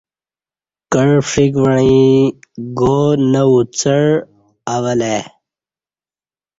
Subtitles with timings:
[0.91, 2.19] کع پݜیک وعیں
[2.77, 2.97] گا
[3.31, 4.03] نہ اُڅع
[4.73, 5.19] اوہ لہ ای